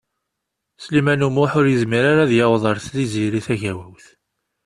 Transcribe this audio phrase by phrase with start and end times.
[0.83, 4.05] Sliman U Muḥ ur yezmir ara ad yaweḍ ar Tiziri Tagawawt.